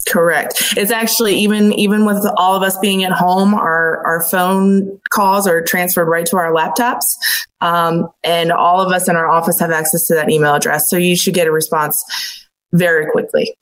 Correct. 0.08 0.74
It's 0.78 0.92
actually 0.92 1.36
even 1.36 1.74
even 1.74 2.06
with 2.06 2.26
all 2.38 2.56
of 2.56 2.64
us 2.64 2.78
being 2.80 3.04
at 3.04 3.12
home, 3.12 3.54
our 3.54 4.06
our 4.06 4.24
phone 4.24 5.00
calls 5.10 5.48
are 5.48 5.62
transferred 5.62 6.06
right 6.06 6.26
to 6.26 6.38
our 6.38 6.52
laptops, 6.52 7.04
um, 7.62 8.10
and 8.24 8.52
all 8.52 8.82
of 8.82 8.92
us 8.92 9.08
in 9.08 9.16
our 9.16 9.30
office 9.30 9.60
have 9.60 9.72
access 9.72 10.08
to 10.08 10.16
that 10.16 10.30
email 10.30 10.56
address. 10.56 10.90
So 10.90 10.98
you 10.98 11.16
should 11.16 11.34
get 11.34 11.48
a 11.48 11.52
response 11.52 12.04
very 12.74 13.10
quickly. 13.12 13.54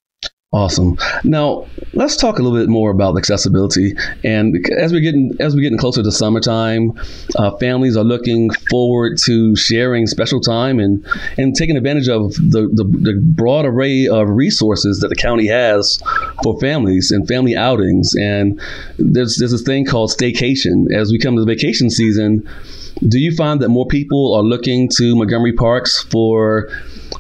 Awesome. 0.52 0.98
Now 1.24 1.68
let's 1.94 2.16
talk 2.16 2.40
a 2.40 2.42
little 2.42 2.58
bit 2.58 2.70
more 2.70 2.90
about 2.90 3.16
accessibility. 3.16 3.94
And 4.24 4.56
as 4.80 4.92
we're 4.92 5.00
getting 5.00 5.32
as 5.40 5.54
we're 5.54 5.62
getting 5.62 5.78
closer 5.78 6.02
to 6.02 6.12
summertime, 6.12 7.00
uh, 7.36 7.56
families 7.58 7.96
are 7.96 8.04
looking 8.04 8.50
forward 8.68 9.20
to 9.26 9.56
sharing 9.56 10.08
special 10.08 10.42
time 10.42 10.80
and 10.80 11.06
and 11.38 11.56
taking 11.56 11.78
advantage 11.78 12.10
of 12.10 12.34
the, 12.34 12.68
the, 12.74 12.84
the 12.84 13.22
broad 13.24 13.66
array 13.66 14.08
of 14.08 14.28
resources 14.28 15.02
that 15.02 15.10
the 15.10 15.16
county 15.16 15.46
has 15.46 16.00
for 16.42 16.60
families 16.60 17.12
and 17.12 17.28
family 17.28 17.56
outings. 17.56 18.16
And 18.16 18.60
there's 18.98 19.38
there's 19.38 19.52
this 19.52 19.62
thing 19.62 19.86
called 19.86 20.10
staycation. 20.10 20.92
As 20.92 21.12
we 21.12 21.20
come 21.20 21.36
to 21.36 21.46
the 21.46 21.54
vacation 21.54 21.92
season, 21.92 22.50
do 23.08 23.20
you 23.20 23.36
find 23.36 23.60
that 23.60 23.70
more 23.70 23.86
people 23.86 24.34
are 24.34 24.42
looking 24.44 24.90
to 24.98 25.16
Montgomery 25.16 25.54
Parks 25.54 26.02
for 26.02 26.72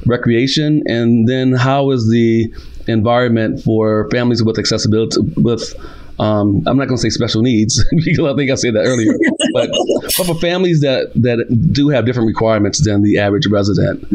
recreation? 0.08 0.82
And 0.88 1.28
then 1.28 1.54
how 1.54 1.92
is 1.92 2.10
the 2.10 2.52
environment 2.90 3.64
for 3.64 4.10
families 4.12 4.44
with 4.44 4.60
accessibility 4.60 5.18
with 5.38 5.74
um, 6.20 6.64
I'm 6.68 6.76
not 6.78 6.90
going 6.90 6.98
to 6.98 7.02
say 7.02 7.10
special 7.10 7.42
needs 7.42 7.84
because 8.06 8.26
I 8.26 8.36
think 8.36 8.52
I 8.52 8.56
said 8.56 8.76
that 8.76 8.84
earlier, 8.86 9.14
but, 9.54 9.70
but 10.18 10.26
for 10.26 10.36
families 10.36 10.82
that 10.82 11.12
that 11.16 11.70
do 11.72 11.90
have 11.90 12.06
different 12.06 12.28
requirements 12.28 12.84
than 12.86 13.02
the 13.04 13.18
average 13.18 13.48
resident. 13.48 14.06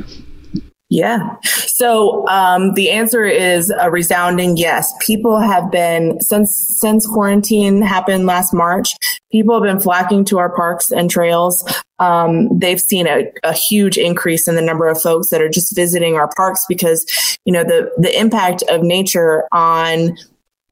Yeah. 0.91 1.37
So 1.43 2.29
um, 2.29 2.75
the 2.75 2.91
answer 2.91 3.25
is 3.25 3.73
a 3.81 3.91
resounding 3.91 4.57
yes. 4.57 4.93
People 5.05 5.41
have 5.41 5.71
been 5.71 6.21
since 6.21 6.77
since 6.79 7.07
quarantine 7.07 7.83
happened 7.83 8.27
last 8.27 8.53
March. 8.55 8.95
People 9.33 9.55
have 9.55 9.65
been 9.65 9.81
flocking 9.81 10.25
to 10.27 10.39
our 10.39 10.55
parks 10.55 10.93
and 10.93 11.11
trails. 11.11 11.65
Um, 11.99 12.59
they've 12.59 12.81
seen 12.81 13.07
a, 13.07 13.31
a 13.43 13.53
huge 13.53 13.97
increase 13.97 14.49
in 14.49 14.57
the 14.57 14.63
number 14.63 14.89
of 14.89 15.01
folks 15.01 15.31
that 15.31 15.41
are 15.41 15.49
just 15.49 15.75
visiting 15.75 16.17
our 16.17 16.29
parks 16.37 16.65
because 16.69 17.39
you 17.45 17.53
know 17.53 17.65
the 17.65 17.91
the 17.99 18.19
impact 18.19 18.63
of 18.69 18.83
nature 18.83 19.45
on 19.53 20.17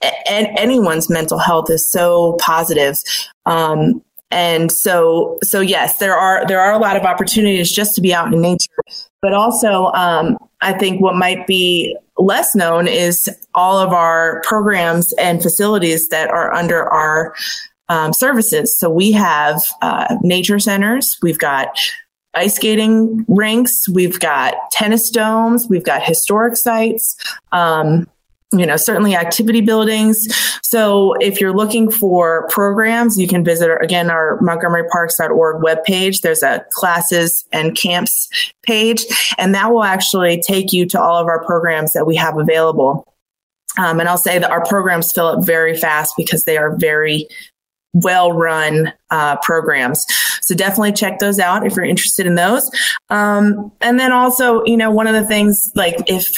a- 0.03 0.61
anyone's 0.61 1.09
mental 1.09 1.39
health 1.39 1.71
is 1.71 1.89
so 1.89 2.37
positive. 2.41 2.97
Um, 3.47 4.03
and 4.31 4.73
so 4.73 5.39
so 5.43 5.61
yes 5.61 5.99
there 5.99 6.17
are 6.17 6.47
there 6.47 6.59
are 6.59 6.73
a 6.73 6.79
lot 6.79 6.97
of 6.97 7.03
opportunities 7.03 7.71
just 7.71 7.95
to 7.95 8.01
be 8.01 8.15
out 8.15 8.33
in 8.33 8.41
nature 8.41 8.83
but 9.23 9.33
also, 9.33 9.87
um, 9.95 10.37
I 10.61 10.73
think 10.73 11.01
what 11.01 11.15
might 11.15 11.47
be 11.47 11.97
less 12.19 12.55
known 12.57 12.89
is 12.89 13.31
all 13.55 13.79
of 13.79 13.93
our 13.93 14.43
programs 14.45 15.13
and 15.15 15.41
facilities 15.41 16.09
that 16.09 16.29
are 16.29 16.53
under 16.53 16.91
our 16.91 17.33
um, 17.93 18.15
services. 18.15 18.79
So 18.79 18.89
we 18.89 19.13
have 19.13 19.61
uh, 19.83 20.17
nature 20.23 20.59
centers, 20.59 21.19
we've 21.23 21.39
got 21.39 21.79
ice 22.33 22.57
skating 22.57 23.27
rinks, 23.29 23.87
we've 23.87 24.19
got 24.19 24.55
tennis 24.71 25.11
domes, 25.11 25.69
we've 25.69 25.85
got 25.85 26.03
historic 26.03 26.57
sites. 26.57 27.15
Um, 27.53 28.07
you 28.55 28.67
know, 28.67 28.77
certainly 28.77 29.17
activity 29.17 29.63
buildings. 29.63 30.29
So 30.63 31.15
if 31.21 31.41
you're 31.41 31.57
looking 31.57 31.91
for 31.91 32.47
programs, 32.51 33.19
you 33.19 33.27
can 33.27 33.43
visit 33.43 33.71
again 33.81 34.11
our 34.11 34.39
montgomeryparks.org 34.41 35.63
webpage. 35.63 36.21
There's 36.21 36.43
a 36.43 36.63
classes 36.73 37.47
and 37.51 37.75
camps 37.75 38.29
page, 38.63 39.07
and 39.39 39.55
that 39.55 39.73
will 39.73 39.85
actually 39.85 40.43
take 40.43 40.71
you 40.71 40.85
to 40.87 41.01
all 41.01 41.17
of 41.17 41.29
our 41.29 41.43
programs 41.47 41.95
that 41.95 42.07
we 42.07 42.15
have 42.17 42.37
available. 42.37 43.07
Um, 43.79 44.01
and 44.01 44.09
I'll 44.09 44.19
say 44.19 44.39
that 44.39 44.51
our 44.51 44.65
programs 44.67 45.13
fill 45.13 45.29
up 45.29 45.47
very 45.47 45.75
fast 45.75 46.13
because 46.19 46.45
they 46.45 46.59
are 46.59 46.77
very 46.77 47.27
well 47.93 48.33
run 48.33 48.93
uh, 49.11 49.37
programs. 49.43 50.05
So 50.41 50.55
definitely 50.55 50.93
check 50.93 51.19
those 51.19 51.39
out 51.39 51.67
if 51.67 51.77
you're 51.77 51.85
interested 51.85 52.27
in 52.27 52.35
those. 52.35 52.71
Um, 53.11 53.71
and 53.81 53.99
then 54.01 54.13
also, 54.13 54.65
you 54.65 54.77
know, 54.77 54.91
one 54.91 55.07
of 55.07 55.15
the 55.15 55.27
things 55.27 55.71
like 55.75 55.97
if 56.07 56.35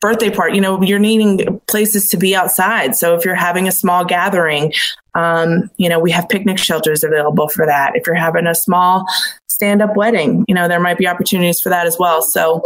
birthday 0.00 0.30
party, 0.30 0.56
you 0.56 0.60
know, 0.60 0.82
you're 0.82 0.98
needing 0.98 1.60
places 1.66 2.08
to 2.10 2.16
be 2.16 2.36
outside. 2.36 2.94
So 2.94 3.14
if 3.14 3.24
you're 3.24 3.34
having 3.34 3.66
a 3.66 3.72
small 3.72 4.04
gathering, 4.04 4.72
um, 5.14 5.70
you 5.76 5.88
know, 5.88 5.98
we 5.98 6.10
have 6.10 6.28
picnic 6.28 6.58
shelters 6.58 7.02
available 7.02 7.48
for 7.48 7.64
that. 7.66 7.96
If 7.96 8.06
you're 8.06 8.14
having 8.14 8.46
a 8.46 8.54
small 8.54 9.06
stand 9.48 9.80
up 9.80 9.96
wedding, 9.96 10.44
you 10.48 10.54
know, 10.54 10.68
there 10.68 10.80
might 10.80 10.98
be 10.98 11.06
opportunities 11.06 11.60
for 11.60 11.70
that 11.70 11.86
as 11.86 11.96
well. 11.98 12.20
So 12.20 12.62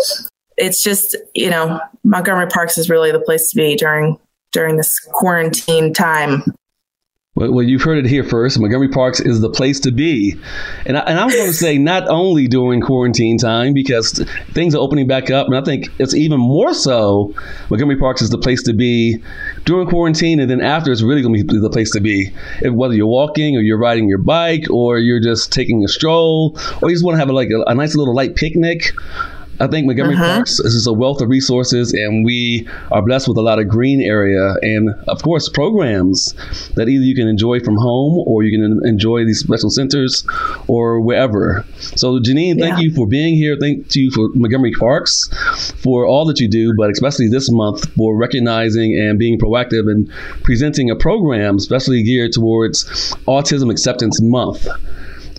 it's 0.56 0.82
just, 0.82 1.16
you 1.34 1.50
know, 1.50 1.80
Montgomery 2.02 2.48
Parks 2.48 2.76
is 2.76 2.90
really 2.90 3.12
the 3.12 3.20
place 3.20 3.50
to 3.50 3.56
be 3.56 3.76
during 3.76 4.18
during 4.52 4.76
this 4.76 4.98
quarantine 5.12 5.92
time. 5.92 6.42
Well, 7.38 7.62
you've 7.62 7.82
heard 7.82 7.98
it 7.98 8.06
here 8.06 8.24
first. 8.24 8.58
Montgomery 8.58 8.88
Parks 8.88 9.20
is 9.20 9.40
the 9.40 9.48
place 9.48 9.78
to 9.80 9.92
be. 9.92 10.36
And, 10.86 10.98
I, 10.98 11.00
and 11.02 11.20
I'm 11.20 11.28
going 11.28 11.46
to 11.46 11.52
say 11.52 11.78
not 11.78 12.08
only 12.08 12.48
during 12.48 12.80
quarantine 12.80 13.38
time, 13.38 13.74
because 13.74 14.24
things 14.50 14.74
are 14.74 14.78
opening 14.78 15.06
back 15.06 15.30
up. 15.30 15.46
And 15.46 15.56
I 15.56 15.62
think 15.62 15.88
it's 16.00 16.14
even 16.14 16.40
more 16.40 16.74
so 16.74 17.32
Montgomery 17.70 17.96
Parks 17.96 18.22
is 18.22 18.30
the 18.30 18.38
place 18.38 18.64
to 18.64 18.72
be 18.72 19.22
during 19.64 19.88
quarantine. 19.88 20.40
And 20.40 20.50
then 20.50 20.60
after, 20.60 20.90
it's 20.90 21.02
really 21.02 21.22
going 21.22 21.36
to 21.36 21.44
be 21.44 21.60
the 21.60 21.70
place 21.70 21.92
to 21.92 22.00
be. 22.00 22.32
If, 22.60 22.74
whether 22.74 22.94
you're 22.94 23.06
walking 23.06 23.56
or 23.56 23.60
you're 23.60 23.78
riding 23.78 24.08
your 24.08 24.18
bike 24.18 24.68
or 24.68 24.98
you're 24.98 25.20
just 25.20 25.52
taking 25.52 25.84
a 25.84 25.88
stroll 25.88 26.58
or 26.82 26.90
you 26.90 26.96
just 26.96 27.04
want 27.04 27.14
to 27.14 27.20
have 27.20 27.30
a, 27.30 27.32
like 27.32 27.50
a, 27.50 27.62
a 27.70 27.74
nice 27.74 27.94
little 27.94 28.14
light 28.14 28.34
picnic. 28.34 28.94
I 29.60 29.66
think 29.66 29.86
Montgomery 29.86 30.14
uh-huh. 30.14 30.34
Parks 30.36 30.60
is 30.60 30.86
a 30.86 30.92
wealth 30.92 31.20
of 31.20 31.28
resources, 31.28 31.92
and 31.92 32.24
we 32.24 32.68
are 32.92 33.02
blessed 33.02 33.26
with 33.28 33.36
a 33.36 33.42
lot 33.42 33.58
of 33.58 33.68
green 33.68 34.00
area 34.00 34.54
and, 34.62 34.90
of 35.08 35.22
course, 35.22 35.48
programs 35.48 36.34
that 36.74 36.88
either 36.88 37.04
you 37.04 37.14
can 37.14 37.26
enjoy 37.26 37.60
from 37.60 37.76
home 37.76 38.22
or 38.26 38.44
you 38.44 38.56
can 38.56 38.80
enjoy 38.86 39.24
these 39.24 39.40
special 39.40 39.70
centers 39.70 40.24
or 40.68 41.00
wherever. 41.00 41.64
So, 41.78 42.20
Jennene, 42.20 42.58
thank 42.60 42.78
yeah. 42.78 42.84
you 42.84 42.94
for 42.94 43.06
being 43.06 43.34
here. 43.34 43.56
Thank 43.60 43.94
you 43.96 44.10
for 44.12 44.28
Montgomery 44.34 44.72
Parks 44.72 45.28
for 45.82 46.06
all 46.06 46.24
that 46.26 46.38
you 46.38 46.48
do, 46.48 46.74
but 46.76 46.90
especially 46.90 47.28
this 47.28 47.50
month 47.50 47.90
for 47.94 48.16
recognizing 48.16 48.96
and 48.96 49.18
being 49.18 49.38
proactive 49.38 49.90
and 49.90 50.08
presenting 50.44 50.90
a 50.90 50.96
program, 50.96 51.56
especially 51.56 52.02
geared 52.04 52.32
towards 52.32 52.84
Autism 53.26 53.70
Acceptance 53.70 54.20
Month. 54.22 54.68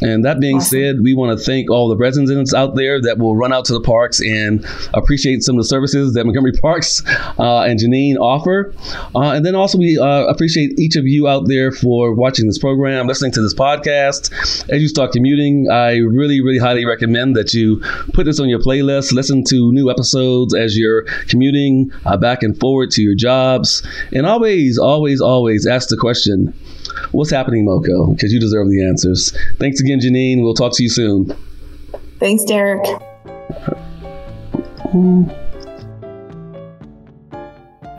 And 0.02 0.24
that 0.26 0.40
being 0.40 0.58
awesome. 0.58 0.80
said, 0.80 1.02
we 1.02 1.14
want 1.14 1.38
to 1.38 1.44
thank 1.44 1.70
all 1.70 1.90
the 1.90 1.98
residents 1.98 2.54
out 2.54 2.76
there 2.76 3.02
that 3.02 3.18
will 3.18 3.36
run 3.36 3.52
out 3.52 3.66
to 3.66 3.74
the 3.74 3.82
parks 3.82 4.22
and 4.22 4.66
appreciate 4.94 5.44
some 5.44 5.56
of 5.56 5.64
the 5.64 5.68
services 5.68 6.14
that 6.14 6.26
Montgomery 6.26 6.52
Parks 6.62 7.04
uh, 7.38 7.62
and 7.62 7.80
Jennene 7.80 8.18
offer. 8.18 8.74
Uh, 9.16 9.32
and 9.32 9.46
then 9.46 9.56
also, 9.56 9.78
we 9.78 9.98
uh, 9.98 10.26
appreciate 10.26 10.80
each 10.80 10.96
of 10.96 11.06
you 11.06 11.28
out 11.28 11.48
there 11.48 11.72
for 11.72 12.14
watching 12.14 12.48
this 12.48 12.58
program, 12.58 13.08
listening 13.08 13.32
to 13.34 13.42
this 13.42 13.54
podcast. 13.54 14.32
As 14.70 14.82
you 14.82 14.88
start 14.88 15.12
commuting, 15.12 15.70
I 15.70 15.98
really, 15.98 16.42
really 16.42 16.60
highly 16.60 16.86
recommend 16.86 17.36
that 17.36 17.54
you 17.54 17.82
put 18.14 18.26
this 18.26 18.40
on 18.40 18.50
your 18.50 18.60
playlist, 18.60 19.12
listen 19.12 19.44
to 19.46 19.72
new 19.72 19.90
episodes 19.90 20.54
as 20.54 20.78
you're 20.78 21.04
commuting 21.28 21.92
uh, 22.06 22.18
back 22.18 22.44
and 22.44 22.60
forward 22.60 22.92
to 22.92 23.02
your 23.02 23.16
jobs. 23.16 23.86
And 24.14 24.26
always, 24.26 24.78
always, 24.78 25.22
always 25.22 25.68
ask 25.68 25.90
the 25.90 25.98
question 25.98 26.54
What's 27.12 27.32
happening, 27.32 27.66
Moco? 27.66 28.08
Because 28.14 28.32
you 28.32 28.40
deserve 28.40 28.70
the 28.70 28.86
answers. 28.88 29.36
Thanks 29.58 29.80
again, 29.80 30.00
Jennene. 30.00 30.42
We'll 30.42 30.54
talk 30.54 30.76
to 30.76 30.84
you 30.84 30.90
soon. 30.90 31.36
Thanks, 32.20 32.44
Derek. 32.44 32.86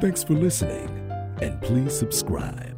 Thanks 0.00 0.24
for 0.24 0.34
listening, 0.34 0.88
and 1.40 1.60
please 1.62 1.96
subscribe. 1.98 2.69